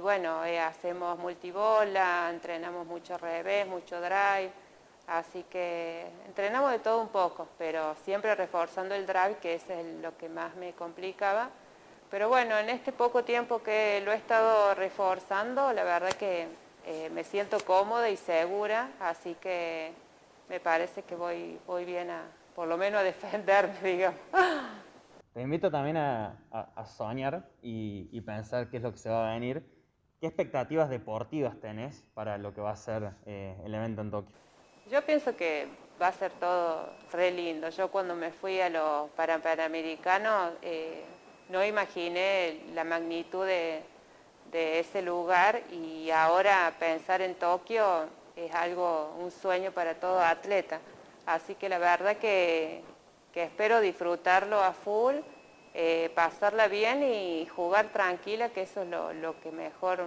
bueno, 0.00 0.44
eh, 0.44 0.60
hacemos 0.60 1.18
multibola, 1.18 2.30
entrenamos 2.32 2.86
mucho 2.86 3.18
revés, 3.18 3.66
mucho 3.66 4.00
drive, 4.00 4.52
así 5.08 5.44
que 5.44 6.06
entrenamos 6.26 6.70
de 6.70 6.78
todo 6.78 7.00
un 7.00 7.08
poco, 7.08 7.48
pero 7.58 7.94
siempre 8.04 8.34
reforzando 8.34 8.94
el 8.94 9.06
drive, 9.06 9.36
que 9.40 9.54
es 9.54 9.64
lo 10.02 10.16
que 10.16 10.28
más 10.28 10.54
me 10.56 10.72
complicaba. 10.72 11.50
Pero 12.10 12.28
bueno, 12.28 12.56
en 12.56 12.70
este 12.70 12.92
poco 12.92 13.24
tiempo 13.24 13.62
que 13.62 14.00
lo 14.04 14.12
he 14.12 14.16
estado 14.16 14.74
reforzando, 14.74 15.72
la 15.72 15.84
verdad 15.84 16.12
que 16.12 16.48
eh, 16.86 17.10
me 17.10 17.24
siento 17.24 17.58
cómoda 17.66 18.08
y 18.08 18.16
segura, 18.16 18.90
así 19.00 19.34
que 19.34 19.92
me 20.48 20.60
parece 20.60 21.02
que 21.02 21.16
voy, 21.16 21.58
voy 21.66 21.84
bien 21.84 22.10
a, 22.10 22.22
por 22.54 22.66
lo 22.66 22.78
menos 22.78 23.00
a 23.00 23.04
defenderme, 23.04 23.78
digamos. 23.82 24.18
Te 25.34 25.42
invito 25.42 25.70
también 25.70 25.96
a, 25.98 26.36
soñar 26.86 27.48
y, 27.62 28.20
pensar 28.22 28.70
qué 28.70 28.78
es 28.78 28.82
lo 28.82 28.92
que 28.92 28.98
se 28.98 29.10
va 29.10 29.30
a 29.30 29.34
venir. 29.34 29.62
¿Qué 30.20 30.26
expectativas 30.26 30.88
deportivas 30.88 31.60
tenés 31.60 32.02
para 32.14 32.38
lo 32.38 32.52
que 32.52 32.60
va 32.60 32.72
a 32.72 32.76
ser 32.76 33.12
eh, 33.26 33.56
el 33.64 33.74
evento 33.74 34.00
en 34.00 34.10
Tokio? 34.10 34.34
Yo 34.90 35.04
pienso 35.04 35.36
que 35.36 35.68
va 36.00 36.08
a 36.08 36.12
ser 36.12 36.32
todo 36.32 36.88
re 37.12 37.30
lindo. 37.30 37.68
Yo 37.68 37.90
cuando 37.90 38.14
me 38.14 38.30
fui 38.30 38.58
a 38.60 38.70
los 38.70 39.10
Panamericanos 39.10 40.52
eh, 40.62 41.04
no 41.50 41.62
imaginé 41.62 42.62
la 42.72 42.84
magnitud 42.84 43.46
de, 43.46 43.82
ese 44.50 45.02
lugar 45.02 45.60
y 45.70 46.10
ahora 46.10 46.72
pensar 46.78 47.20
en 47.20 47.34
Tokio 47.34 48.06
es 48.34 48.54
algo, 48.54 49.14
un 49.18 49.30
sueño 49.30 49.72
para 49.72 49.94
todo 49.94 50.20
atleta. 50.20 50.80
Así 51.26 51.54
que 51.54 51.68
la 51.68 51.78
verdad 51.78 52.16
que, 52.16 52.82
espero 53.34 53.80
disfrutarlo 53.80 54.60
a 54.60 54.72
full, 54.72 55.16
eh, 55.74 56.10
pasarla 56.14 56.66
bien 56.66 57.02
y 57.02 57.46
jugar 57.46 57.92
tranquila, 57.92 58.48
que 58.48 58.62
eso 58.62 58.82
es 58.82 58.88
lo, 58.88 59.38
que 59.40 59.52
mejor 59.52 60.06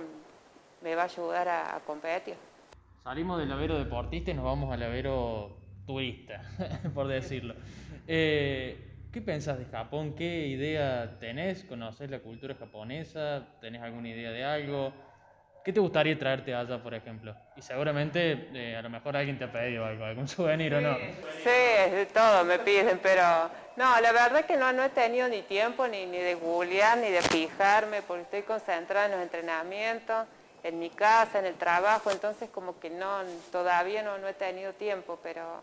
me 0.82 0.96
va 0.96 1.04
a 1.04 1.06
ayudar 1.06 1.48
a, 1.48 1.80
competir. 1.86 2.36
Salimos 3.04 3.40
del 3.40 3.50
lavero 3.50 3.80
deportista 3.80 4.30
y 4.30 4.36
nos 4.36 4.46
vamos 4.46 4.72
al 4.72 4.80
lavero 4.80 5.58
turista, 5.88 6.44
por 6.94 7.08
decirlo. 7.08 7.56
Eh, 8.08 8.78
¿Qué 9.12 9.22
pensás 9.22 9.58
de 9.58 9.66
Japón? 9.66 10.14
¿Qué 10.16 10.46
idea 10.46 11.18
tenés? 11.20 11.64
¿Conocés 11.64 12.12
la 12.12 12.20
cultura 12.20 12.54
japonesa? 12.54 13.48
¿Tenés 13.60 13.82
alguna 13.82 14.10
idea 14.10 14.30
de 14.30 14.44
algo? 14.46 14.94
¿Qué 15.66 15.74
te 15.74 15.80
gustaría 15.80 16.18
traerte 16.18 16.54
allá, 16.54 16.82
por 16.82 16.94
ejemplo? 16.94 17.36
Y 17.56 17.64
seguramente 17.64 18.50
eh, 18.54 18.76
a 18.76 18.84
lo 18.84 18.92
mejor 18.92 19.18
alguien 19.18 19.40
te 19.40 19.46
ha 19.46 19.52
pedido 19.52 19.84
algo, 19.84 20.06
algún 20.06 20.28
souvenir 20.28 20.76
o 20.76 20.82
no. 20.82 20.96
Sí, 21.44 21.92
de 21.92 22.08
todo 22.14 22.46
me 22.46 22.60
piden, 22.60 23.00
pero 23.02 23.50
no, 23.78 24.00
la 24.00 24.12
verdad 24.12 24.42
es 24.42 24.46
que 24.46 24.58
no, 24.58 24.72
no 24.74 24.84
he 24.84 24.90
tenido 24.90 25.28
ni 25.28 25.42
tiempo 25.42 25.88
ni 25.88 26.06
de 26.06 26.36
googlear 26.36 27.00
ni 27.00 27.10
de 27.10 27.24
fijarme, 27.24 28.04
porque 28.04 28.24
estoy 28.24 28.42
concentrada 28.44 29.08
en 29.08 29.14
los 29.14 29.22
entrenamientos, 29.22 30.28
en 30.64 30.80
mi 30.80 30.90
casa, 30.90 31.40
en 31.40 31.46
el 31.46 31.56
trabajo, 31.56 32.12
entonces 32.12 32.50
como 32.50 32.80
que 32.80 32.90
no, 32.90 33.24
todavía 33.52 34.04
no, 34.04 34.18
no 34.18 34.28
he 34.28 34.34
tenido 34.34 34.74
tiempo, 34.74 35.20
pero 35.24 35.62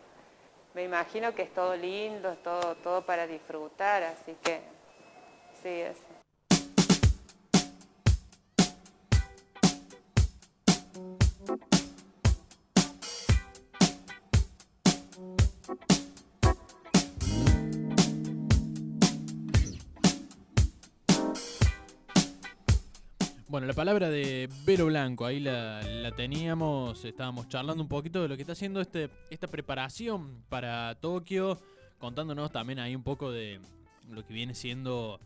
me 0.75 0.83
imagino 0.85 1.35
que 1.35 1.43
es 1.43 1.55
todo 1.55 1.77
lindo, 1.77 2.31
es 2.31 2.43
todo, 2.43 2.75
todo 2.77 3.03
para 3.03 3.27
disfrutar, 3.27 4.03
así 4.03 4.37
que 4.43 4.61
sí, 5.63 5.69
es. 5.69 5.97
Bueno, 23.59 23.67
la 23.67 23.75
palabra 23.75 24.09
de 24.09 24.49
Vero 24.65 24.87
Blanco, 24.87 25.27
ahí 25.27 25.41
la, 25.41 26.13
teníamos, 26.15 27.05
estábamos 27.05 27.49
charlando 27.49 27.83
un 27.83 27.89
poquito 27.89 28.23
de 28.23 28.29
lo 28.29 28.37
que 28.37 28.43
está 28.43 28.53
haciendo 28.53 28.81
este, 28.81 29.11
esta 29.31 29.49
preparación 29.49 30.45
para 30.49 30.95
Tokio, 31.01 31.59
contándonos 31.99 32.53
también 32.53 32.79
ahí 32.79 32.95
un 32.95 33.03
poco 33.03 33.33
de 33.33 33.59
lo 34.11 34.25
que 34.25 34.33
viene 34.33 34.55
siendo 34.55 35.19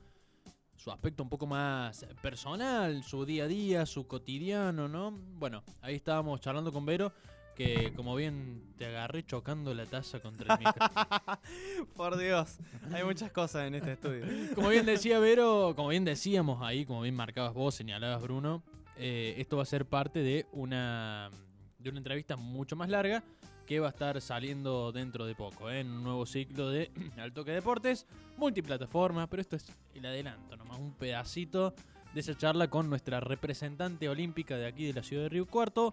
su 0.77 0.91
aspecto 0.91 1.23
un 1.23 1.29
poco 1.29 1.47
más 1.47 2.07
personal, 2.23 3.05
su 3.05 3.27
día 3.27 3.45
a 3.45 3.49
día, 3.49 3.85
su 3.85 4.07
cotidiano, 4.07 4.89
¿no? 4.89 5.11
Bueno, 5.11 5.63
ahí 5.83 5.97
estábamos 5.97 6.41
charlando 6.41 6.73
con 6.73 6.87
Vero 6.87 7.13
que 7.55 7.93
como 7.95 8.15
bien 8.15 8.63
te 8.77 8.87
agarré 8.87 9.25
chocando 9.25 9.75
la 9.75 9.87
taza 9.87 10.21
contra 10.21 10.55
el 10.55 10.61
micro. 10.61 10.87
Por 11.97 12.17
Dios, 12.17 12.59
hay 12.93 13.05
muchas 13.05 13.31
cosas 13.31 13.67
en 13.67 13.75
este 13.75 13.93
estudio. 13.93 14.25
Como 14.55 14.69
bien 14.69 14.87
decía 14.87 15.19
Vero, 15.19 15.75
como 15.77 15.89
bien 15.89 16.05
decíamos 16.05 16.63
ahí, 16.63 16.85
como 16.85 17.03
bien 17.03 17.15
marcabas 17.15 17.55
vos, 17.55 17.75
señalabas 17.75 18.23
Bruno, 18.23 18.63
eh, 18.97 19.35
esto 19.39 19.57
va 19.57 19.63
a 19.63 19.67
ser 19.67 19.87
parte 19.87 20.21
de 20.21 20.47
una, 20.53 21.31
de 21.79 21.91
una 21.91 21.99
entrevista 21.99 22.37
mucho 22.37 22.77
más 22.77 22.89
larga 22.89 23.23
que 23.67 23.81
va 23.81 23.89
a 23.89 23.91
estar 23.91 24.21
saliendo 24.21 24.93
dentro 24.93 25.25
de 25.25 25.35
poco, 25.35 25.71
¿eh? 25.71 25.81
en 25.81 25.91
un 25.91 26.03
nuevo 26.03 26.27
ciclo 26.27 26.71
de 26.71 26.91
Altoque 27.17 27.53
Deportes, 27.53 28.07
multiplataforma, 28.37 29.27
pero 29.29 29.41
esto 29.41 29.57
es 29.57 29.67
el 29.95 30.05
adelanto, 30.05 30.57
nomás 30.57 30.79
un 30.79 30.93
pedacito 30.93 31.75
de 32.15 32.21
esa 32.21 32.37
charla 32.37 32.69
con 32.69 32.91
nuestra 32.91 33.21
representante 33.21 34.09
olímpica 34.09 34.57
de 34.57 34.67
aquí 34.67 34.87
de 34.87 34.93
la 34.93 35.03
ciudad 35.03 35.25
de 35.25 35.29
Río 35.31 35.47
Cuarto, 35.47 35.93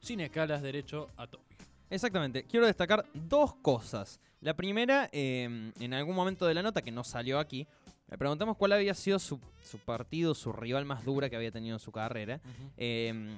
sin 0.00 0.20
escalas, 0.20 0.62
derecho 0.62 1.08
a 1.16 1.26
Tokio. 1.26 1.56
Exactamente. 1.90 2.44
Quiero 2.44 2.66
destacar 2.66 3.04
dos 3.14 3.54
cosas. 3.56 4.20
La 4.40 4.54
primera, 4.54 5.08
em, 5.12 5.72
en 5.80 5.94
algún 5.94 6.14
momento 6.14 6.46
de 6.46 6.54
la 6.54 6.62
nota 6.62 6.82
que 6.82 6.92
no 6.92 7.02
salió 7.02 7.38
aquí, 7.38 7.66
le 8.10 8.16
preguntamos 8.16 8.56
cuál 8.56 8.72
había 8.72 8.94
sido 8.94 9.18
su, 9.18 9.38
partido, 9.84 10.34
su 10.34 10.50
rival 10.50 10.86
más 10.86 11.04
dura 11.04 11.28
que 11.28 11.36
había 11.36 11.50
tenido 11.50 11.76
en 11.76 11.80
su 11.80 11.92
carrera. 11.92 12.40
Em, 12.78 13.28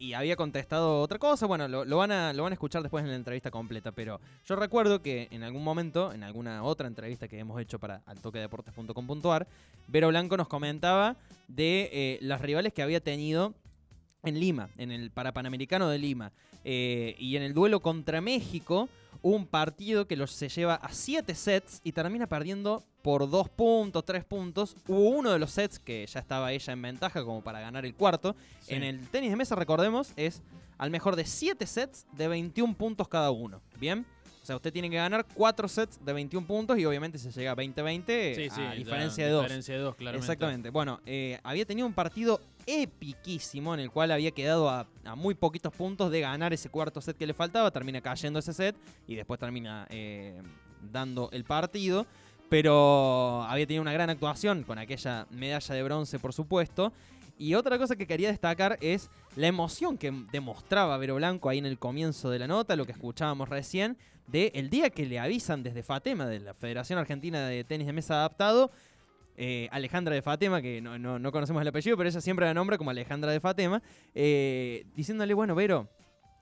y, 0.00 0.12
había 0.14 0.34
contestado 0.34 1.00
otra 1.00 1.18
cosa. 1.18 1.46
Bueno, 1.46 1.68
lo, 1.68 1.96
van 1.96 2.10
a, 2.10 2.32
lo 2.32 2.42
van 2.42 2.52
a 2.52 2.54
escuchar 2.54 2.82
después 2.82 3.04
en 3.04 3.10
la 3.10 3.16
entrevista 3.16 3.52
completa. 3.52 3.92
Pero 3.92 4.20
yo 4.46 4.56
recuerdo 4.56 5.00
que 5.00 5.28
en 5.30 5.44
algún 5.44 5.62
momento, 5.62 6.12
en 6.12 6.24
alguna 6.24 6.64
otra 6.64 6.88
entrevista 6.88 7.28
que 7.28 7.38
hemos 7.38 7.60
hecho 7.60 7.78
para 7.78 8.02
altoquedeportes.com.ar, 8.06 9.46
Vero 9.86 10.08
Blanco 10.08 10.36
nos 10.36 10.48
comentaba 10.48 11.16
de 11.46 11.88
eh, 11.92 12.18
las 12.20 12.40
rivales 12.40 12.72
que 12.72 12.82
había 12.82 13.00
tenido 13.00 13.54
en 14.28 14.38
Lima, 14.38 14.68
en 14.78 14.90
el 14.90 15.10
Parapanamericano 15.10 15.88
de 15.88 15.98
Lima. 15.98 16.32
Eh, 16.64 17.16
y 17.18 17.36
en 17.36 17.42
el 17.42 17.54
duelo 17.54 17.80
contra 17.80 18.20
México, 18.20 18.88
un 19.22 19.46
partido 19.46 20.06
que 20.06 20.16
los, 20.16 20.30
se 20.30 20.48
lleva 20.48 20.74
a 20.74 20.92
7 20.92 21.34
sets 21.34 21.80
y 21.84 21.92
termina 21.92 22.26
perdiendo 22.26 22.84
por 23.02 23.28
2 23.28 23.48
puntos, 23.48 24.04
3 24.04 24.24
puntos. 24.24 24.76
Hubo 24.86 25.10
uno 25.10 25.30
de 25.30 25.38
los 25.38 25.50
sets 25.50 25.78
que 25.78 26.06
ya 26.06 26.20
estaba 26.20 26.52
ella 26.52 26.72
en 26.72 26.82
ventaja 26.82 27.24
como 27.24 27.42
para 27.42 27.60
ganar 27.60 27.84
el 27.84 27.94
cuarto. 27.94 28.36
En 28.68 28.82
el 28.82 29.08
tenis 29.08 29.30
de 29.30 29.36
mesa, 29.36 29.54
recordemos, 29.54 30.12
es 30.16 30.42
al 30.76 30.90
mejor 30.90 31.16
de 31.16 31.24
7 31.24 31.66
sets 31.66 32.06
de 32.12 32.28
21 32.28 32.74
puntos 32.74 33.08
cada 33.08 33.30
uno. 33.30 33.60
¿Bien? 33.78 34.06
O 34.42 34.46
sea, 34.48 34.56
usted 34.56 34.72
tiene 34.72 34.88
que 34.88 34.96
ganar 34.96 35.26
4 35.34 35.68
sets 35.68 36.02
de 36.02 36.12
21 36.12 36.46
puntos 36.46 36.78
y 36.78 36.84
obviamente 36.86 37.18
se 37.18 37.30
llega 37.30 37.52
a 37.52 37.56
20-20 37.56 38.50
a 38.50 38.72
diferencia 38.72 39.26
de 39.26 39.30
2. 39.30 39.42
Diferencia 39.42 39.74
de 39.74 39.80
2, 39.80 39.94
claramente. 39.96 40.24
Exactamente. 40.24 40.70
Bueno, 40.70 41.00
eh, 41.04 41.38
había 41.42 41.66
tenido 41.66 41.86
un 41.86 41.92
partido 41.92 42.40
epiquísimo 42.68 43.72
en 43.72 43.80
el 43.80 43.90
cual 43.90 44.12
había 44.12 44.30
quedado 44.30 44.68
a, 44.68 44.86
muy 45.16 45.34
poquitos 45.34 45.72
puntos 45.72 46.10
de 46.10 46.20
ganar 46.20 46.52
ese 46.52 46.68
cuarto 46.68 47.00
set 47.00 47.16
que 47.16 47.26
le 47.26 47.32
faltaba. 47.32 47.70
Termina 47.70 48.02
cayendo 48.02 48.38
ese 48.38 48.52
set 48.52 48.76
y 49.06 49.14
después 49.14 49.40
termina 49.40 49.86
eh, 49.88 50.40
dando 50.92 51.30
el 51.32 51.44
partido. 51.44 52.06
Pero 52.50 53.42
había 53.42 53.66
tenido 53.66 53.82
una 53.82 53.92
gran 53.92 54.10
actuación 54.10 54.62
con 54.62 54.78
aquella 54.78 55.26
medalla 55.30 55.74
de 55.74 55.82
bronce, 55.82 56.18
por 56.18 56.32
supuesto. 56.32 56.92
y 57.38 57.54
otra 57.54 57.78
cosa 57.78 57.94
que 57.94 58.06
quería 58.06 58.28
destacar 58.28 58.78
es 58.80 59.10
la 59.36 59.46
emoción 59.46 59.96
que 59.96 60.10
demostraba 60.32 60.96
Vero 60.98 61.16
Blanco 61.16 61.48
ahí 61.48 61.58
en 61.58 61.66
el 61.66 61.78
comienzo 61.78 62.30
de 62.30 62.38
la 62.38 62.46
nota, 62.46 62.74
lo 62.74 62.84
que 62.84 62.92
escuchábamos 62.92 63.48
recién, 63.48 63.96
de 64.26 64.50
el 64.54 64.70
día 64.70 64.90
que 64.90 65.06
le 65.06 65.18
avisan 65.18 65.62
desde 65.62 65.82
Fatema, 65.82 66.26
de 66.26 66.40
la 66.40 66.54
Federación 66.54 66.98
Argentina 66.98 67.46
de 67.46 67.64
Tenis 67.64 67.86
de 67.86 67.92
Mesa 67.92 68.14
Adaptado, 68.14 68.70
eh, 69.40 69.68
Alejandra 69.70 70.14
de 70.14 70.20
Fatema, 70.20 70.60
que 70.60 70.80
no, 70.82 70.98
no- 70.98 71.18
no 71.18 71.30
conocemos 71.32 71.62
el 71.62 71.68
apellido, 71.68 71.96
pero 71.96 72.08
ella 72.08 72.20
siempre 72.20 72.44
la 72.44 72.52
nombra 72.54 72.76
como 72.76 72.90
Alejandra 72.90 73.30
de 73.32 73.38
Fatema, 73.40 73.80
eh, 74.14 74.84
diciéndole, 74.96 75.32
bueno, 75.32 75.54
Vero, 75.54 75.88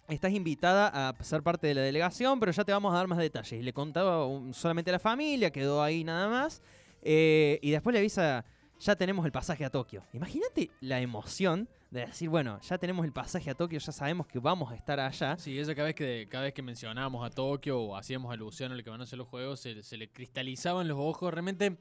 estás 0.08 0.32
invitada 0.32 1.08
a 1.10 1.22
ser 1.22 1.42
parte 1.42 1.66
de 1.66 1.74
la 1.74 1.82
delegación, 1.82 2.40
pero 2.40 2.52
ya 2.52 2.64
te 2.64 2.72
vamos 2.72 2.94
a 2.94 2.96
dar 2.96 3.06
más 3.06 3.18
detalles. 3.18 3.62
Le 3.62 3.72
contaba 3.72 4.26
solamente 4.52 4.90
a 4.90 4.92
la 4.92 4.98
familia, 4.98 5.50
quedó 5.50 5.82
ahí 5.82 6.04
nada 6.04 6.28
más, 6.28 6.62
eh, 7.02 7.58
y 7.62 7.70
después 7.70 7.92
le 7.92 7.98
avisa, 8.00 8.44
ya 8.80 8.96
tenemos 8.96 9.26
el 9.26 9.32
pasaje 9.32 9.64
a 9.64 9.70
Tokio. 9.70 10.02
Imagínate 10.12 10.70
la 10.80 11.00
emoción 11.00 11.68
de 11.90 12.06
decir, 12.06 12.28
bueno, 12.28 12.60
ya 12.62 12.78
tenemos 12.78 13.04
el 13.04 13.12
pasaje 13.12 13.50
a 13.50 13.54
Tokio, 13.54 13.78
ya 13.78 13.92
sabemos 13.92 14.26
que 14.26 14.38
vamos 14.38 14.72
a 14.72 14.74
estar 14.74 14.98
allá. 15.00 15.36
Sí, 15.38 15.58
ella 15.58 15.74
cada 15.74 15.86
vez 15.86 15.94
que 15.94 16.26
cada 16.30 16.44
vez 16.44 16.52
que 16.54 16.62
mencionábamos 16.62 17.24
a 17.24 17.30
Tokio 17.30 17.78
o 17.80 17.96
hacíamos 17.96 18.32
alusión 18.32 18.72
a 18.72 18.74
lo 18.74 18.82
que 18.82 18.90
van 18.90 19.00
a 19.00 19.06
ser 19.06 19.18
los 19.18 19.28
juegos, 19.28 19.60
se, 19.60 19.82
se 19.82 19.96
le 19.96 20.08
cristalizaban 20.08 20.88
los 20.88 20.98
ojos. 20.98 21.32
Realmente 21.32 21.76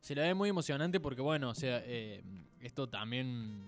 se 0.00 0.14
la 0.14 0.22
ve 0.22 0.34
muy 0.34 0.48
emocionante 0.48 0.98
porque, 1.00 1.20
bueno, 1.20 1.50
o 1.50 1.54
sea, 1.54 1.82
eh, 1.84 2.22
esto 2.60 2.88
también 2.88 3.62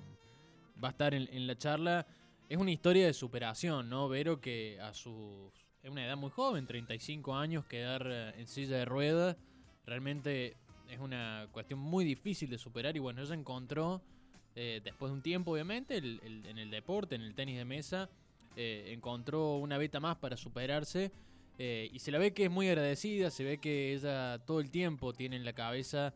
va 0.82 0.88
a 0.88 0.90
estar 0.92 1.14
en, 1.14 1.46
la 1.46 1.56
charla. 1.56 2.06
Es 2.48 2.58
una 2.58 2.70
historia 2.70 3.06
de 3.06 3.12
superación, 3.12 3.88
¿no? 3.88 4.08
Vero 4.08 4.40
que 4.40 4.78
a 4.80 4.92
su 4.94 5.50
es 5.82 5.90
una 5.90 6.06
edad 6.06 6.16
muy 6.16 6.30
joven, 6.30 6.64
35 6.66 7.34
años, 7.34 7.64
quedar 7.64 8.06
eh, 8.08 8.34
en 8.38 8.46
silla 8.46 8.76
de 8.76 8.84
ruedas, 8.84 9.36
realmente 9.84 10.56
es 10.88 11.00
una 11.00 11.48
cuestión 11.50 11.80
muy 11.80 12.04
difícil 12.04 12.48
de 12.50 12.56
superar 12.58 12.96
y 12.96 13.00
bueno, 13.00 13.20
ella 13.20 13.34
encontró, 13.34 14.00
eh, 14.54 14.80
después 14.84 15.10
de 15.10 15.14
un 15.16 15.22
tiempo 15.22 15.50
obviamente, 15.50 15.96
el- 15.96 16.20
el- 16.22 16.46
en 16.46 16.58
el 16.58 16.70
deporte, 16.70 17.16
en 17.16 17.22
el 17.22 17.34
tenis 17.34 17.56
de 17.58 17.64
mesa, 17.64 18.08
eh, 18.54 18.92
encontró 18.94 19.56
una 19.56 19.76
beta 19.76 19.98
más 19.98 20.16
para 20.18 20.36
superarse 20.36 21.10
eh, 21.64 21.88
y 21.92 21.98
se 22.00 22.10
la 22.10 22.18
ve 22.18 22.34
que 22.34 22.46
es 22.46 22.50
muy 22.50 22.66
agradecida, 22.68 23.30
se 23.30 23.44
ve 23.44 23.58
que 23.58 23.92
ella 23.94 24.40
todo 24.44 24.58
el 24.58 24.68
tiempo 24.68 25.12
tiene 25.12 25.36
en 25.36 25.44
la 25.44 25.52
cabeza 25.52 26.12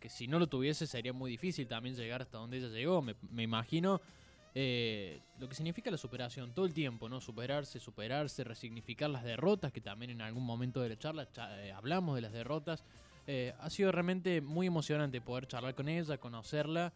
que 0.00 0.08
si 0.08 0.26
no 0.26 0.40
lo 0.40 0.48
tuviese 0.48 0.88
sería 0.88 1.12
muy 1.12 1.30
difícil 1.30 1.68
también 1.68 1.94
llegar 1.94 2.20
hasta 2.22 2.38
donde 2.38 2.56
ella 2.58 2.68
llegó, 2.68 3.00
me, 3.00 3.14
imagino. 3.42 4.00
eh, 4.56 5.20
lo 5.38 5.48
que 5.48 5.54
significa 5.54 5.88
la 5.90 5.96
superación 5.98 6.52
todo 6.52 6.64
el 6.66 6.72
tiempo, 6.74 7.08
¿no? 7.08 7.20
Superarse, 7.20 7.78
superarse, 7.78 8.42
resignificar 8.42 9.08
las 9.08 9.22
derrotas, 9.22 9.70
que 9.70 9.80
también 9.80 10.10
en 10.10 10.20
algún 10.20 10.44
momento 10.44 10.80
de 10.80 10.88
la 10.88 10.98
charla 10.98 11.30
cha- 11.30 11.62
eh, 11.64 11.70
hablamos 11.72 12.16
de 12.16 12.22
las 12.22 12.32
derrotas. 12.32 12.82
Ha 13.60 13.70
sido 13.70 13.92
realmente 13.92 14.40
muy 14.40 14.66
emocionante 14.68 15.20
poder 15.20 15.46
charlar 15.46 15.74
con 15.74 15.88
ella, 15.88 16.16
conocerla. 16.18 16.92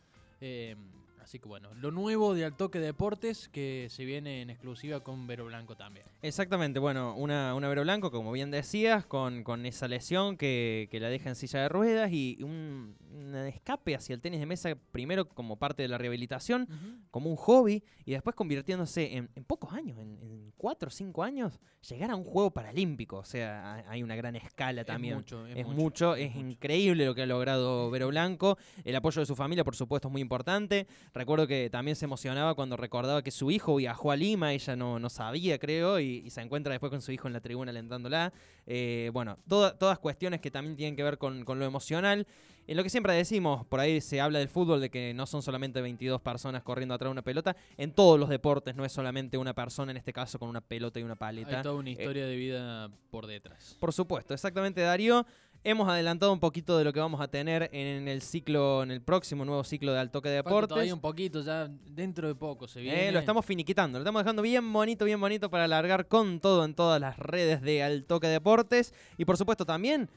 Así 1.22 1.38
que 1.38 1.48
bueno, 1.48 1.72
lo 1.74 1.90
nuevo 1.90 2.34
de 2.34 2.44
Altoque 2.44 2.78
Deportes 2.80 3.48
que 3.48 3.86
se 3.90 4.04
viene 4.04 4.42
en 4.42 4.50
exclusiva 4.50 5.00
con 5.00 5.26
Vero 5.26 5.46
Blanco 5.46 5.76
también. 5.76 6.06
Exactamente, 6.22 6.78
bueno, 6.80 7.14
una, 7.16 7.54
una 7.54 7.68
Vero 7.68 7.82
Blanco, 7.82 8.10
como 8.10 8.32
bien 8.32 8.50
decías, 8.50 9.06
con, 9.06 9.42
con 9.44 9.64
esa 9.66 9.88
lesión 9.88 10.36
que, 10.36 10.88
que 10.90 11.00
la 11.00 11.08
deja 11.08 11.28
en 11.28 11.34
silla 11.36 11.60
de 11.62 11.68
ruedas 11.68 12.10
y 12.12 12.38
un, 12.42 12.96
un 13.12 13.34
escape 13.36 13.94
hacia 13.94 14.14
el 14.14 14.20
tenis 14.20 14.40
de 14.40 14.46
mesa, 14.46 14.74
primero 14.92 15.28
como 15.28 15.56
parte 15.56 15.82
de 15.82 15.88
la 15.88 15.98
rehabilitación, 15.98 16.68
como 17.10 17.30
un 17.30 17.36
hobby, 17.36 17.82
y 18.04 18.12
después 18.12 18.34
convirtiéndose 18.36 19.16
en, 19.16 19.30
en 19.34 19.44
pocos 19.44 19.72
años, 19.72 19.98
en, 19.98 20.18
en 20.22 20.52
cuatro 20.56 20.88
o 20.88 20.90
cinco 20.90 21.22
años, 21.22 21.58
llegar 21.88 22.10
a 22.10 22.16
un 22.16 22.24
juego 22.24 22.50
paralímpico. 22.50 23.16
O 23.18 23.24
sea, 23.24 23.74
ha- 23.74 23.90
hay 23.90 24.02
una 24.02 24.14
gran 24.16 24.36
escala 24.36 24.84
también. 24.84 25.14
Es 25.14 25.18
mucho, 25.20 25.46
es, 25.46 25.56
Es 25.56 25.66
mucho, 25.66 25.76
mucho, 25.80 26.14
es 26.16 26.34
mucho. 26.34 26.46
increíble 26.48 27.06
lo 27.06 27.14
que 27.14 27.22
ha 27.22 27.26
logrado 27.26 27.90
Vero 27.90 28.08
Blanco. 28.08 28.58
El 28.84 28.94
apoyo 28.96 29.20
de 29.20 29.26
su 29.26 29.34
familia, 29.36 29.64
por 29.64 29.74
supuesto, 29.76 30.08
es 30.08 30.12
muy 30.12 30.20
importante. 30.20 30.86
Recuerdo 31.12 31.46
que 31.46 31.68
también 31.70 31.96
se 31.96 32.04
emocionaba 32.04 32.54
cuando 32.54 32.76
recordaba 32.76 33.22
que 33.22 33.30
su 33.30 33.50
hijo 33.50 33.76
viajó 33.76 34.12
a 34.12 34.16
Lima, 34.16 34.52
ella 34.52 34.76
no, 34.76 34.98
no 34.98 35.10
sabía, 35.10 35.58
creo, 35.58 35.98
y, 35.98 36.22
y 36.24 36.30
se 36.30 36.40
encuentra 36.40 36.72
después 36.72 36.90
con 36.90 37.02
su 37.02 37.10
hijo 37.12 37.26
en 37.26 37.32
la 37.34 37.40
tribuna 37.40 37.70
alentándola. 37.70 38.32
Eh, 38.66 39.10
bueno, 39.12 39.38
toda- 39.48 39.76
todas 39.76 39.98
cuestiones 39.98 40.40
que 40.40 40.50
también 40.50 40.76
tienen 40.76 40.94
que 40.96 41.02
ver 41.02 41.18
con, 41.18 41.44
con 41.44 41.58
lo 41.58 41.64
emocional. 41.64 42.26
En 42.66 42.76
lo 42.76 42.84
que 42.84 42.90
siempre 42.90 43.12
decimos, 43.14 43.66
por 43.66 43.80
ahí 43.80 44.00
se 44.00 44.20
habla 44.20 44.38
del 44.38 44.49
fútbol, 44.49 44.80
de 44.80 44.90
que 44.90 45.12
no 45.12 45.26
son 45.26 45.42
solamente 45.42 45.80
22 45.80 46.20
personas 46.20 46.62
corriendo 46.62 46.94
atrás 46.94 47.08
de 47.08 47.12
una 47.12 47.23
pelota. 47.23 47.56
En 47.76 47.90
todos 47.92 48.20
los 48.20 48.28
deportes 48.28 48.76
no 48.76 48.84
es 48.84 48.92
solamente 48.92 49.36
una 49.38 49.54
persona, 49.54 49.90
en 49.90 49.96
este 49.96 50.12
caso 50.12 50.38
con 50.38 50.49
una 50.49 50.60
pelota 50.60 51.00
y 51.00 51.02
una 51.02 51.16
paleta. 51.16 51.56
Hay 51.56 51.62
toda 51.64 51.75
una 51.75 51.90
historia 51.90 52.26
de 52.26 52.36
vida 52.36 52.88
por 53.10 53.26
detrás. 53.26 53.76
Por 53.80 53.92
supuesto, 53.92 54.34
exactamente 54.34 54.82
Darío. 54.82 55.26
Hemos 55.62 55.90
adelantado 55.90 56.32
un 56.32 56.40
poquito 56.40 56.78
de 56.78 56.84
lo 56.84 56.92
que 56.92 57.00
vamos 57.00 57.20
a 57.20 57.28
tener 57.28 57.68
en 57.75 58.08
el 58.08 58.23
ciclo, 58.23 58.82
en 58.82 58.90
el 58.90 59.02
próximo 59.02 59.44
nuevo 59.44 59.62
ciclo 59.62 59.92
de 59.92 59.99
Altoque 59.99 60.30
de 60.30 60.36
Falta 60.36 60.49
Deportes. 60.49 60.68
todavía 60.70 60.94
un 60.94 61.00
poquito, 61.00 61.42
ya 61.42 61.68
dentro 61.84 62.28
de 62.28 62.34
poco 62.34 62.66
se 62.66 62.80
viene. 62.80 63.08
Eh, 63.08 63.12
lo 63.12 63.18
estamos 63.18 63.44
finiquitando, 63.44 63.99
lo 63.99 64.02
estamos 64.02 64.23
dejando 64.23 64.40
bien 64.40 64.73
bonito, 64.73 65.04
bien 65.04 65.20
bonito 65.20 65.50
para 65.50 65.64
alargar 65.64 66.08
con 66.08 66.40
todo 66.40 66.64
en 66.64 66.75
todas 66.75 66.99
las 66.99 67.18
redes 67.18 67.60
de 67.60 67.82
Altoque 67.82 68.28
Deportes. 68.28 68.94
Y 69.18 69.26
por 69.26 69.36
supuesto 69.36 69.66
también 69.66 70.08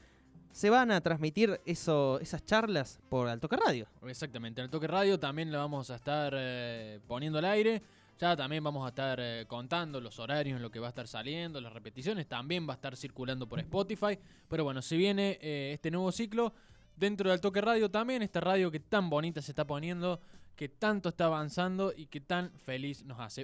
se 0.50 0.70
van 0.70 0.90
a 0.90 1.02
transmitir 1.02 1.60
eso, 1.66 2.18
esas 2.20 2.42
charlas 2.46 2.98
por 3.10 3.28
Altoque 3.28 3.56
Radio. 3.56 3.86
Exactamente, 4.06 4.62
en 4.62 4.64
el 4.64 4.70
Toque 4.70 4.86
Radio 4.86 5.20
también 5.20 5.52
le 5.52 5.58
vamos 5.58 5.90
a 5.90 5.96
estar 5.96 6.32
eh, 6.34 7.00
poniendo 7.06 7.38
al 7.38 7.44
aire. 7.44 7.82
Ya 8.18 8.36
también 8.36 8.62
vamos 8.62 8.84
a 8.84 8.90
estar 8.90 9.18
eh, 9.20 9.44
contando 9.48 10.00
los 10.00 10.18
horarios 10.20 10.56
en 10.56 10.62
lo 10.62 10.70
que 10.70 10.78
va 10.78 10.86
a 10.86 10.90
estar 10.90 11.08
saliendo, 11.08 11.60
las 11.60 11.72
repeticiones. 11.72 12.28
También 12.28 12.66
va 12.68 12.74
a 12.74 12.76
estar 12.76 12.96
circulando 12.96 13.48
por 13.48 13.58
Spotify. 13.58 14.18
Pero 14.48 14.62
bueno, 14.62 14.82
si 14.82 14.96
viene 14.96 15.38
eh, 15.40 15.72
este 15.74 15.90
nuevo 15.90 16.12
ciclo, 16.12 16.52
dentro 16.96 17.30
del 17.30 17.40
Toque 17.40 17.60
Radio 17.60 17.90
también, 17.90 18.22
esta 18.22 18.40
radio 18.40 18.70
que 18.70 18.80
tan 18.80 19.10
bonita 19.10 19.42
se 19.42 19.50
está 19.50 19.66
poniendo, 19.66 20.20
que 20.54 20.68
tanto 20.68 21.08
está 21.08 21.24
avanzando 21.26 21.92
y 21.96 22.06
que 22.06 22.20
tan 22.20 22.52
feliz 22.52 23.02
nos 23.04 23.18
hace. 23.18 23.42